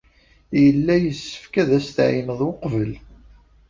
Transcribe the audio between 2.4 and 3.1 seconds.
uqbel.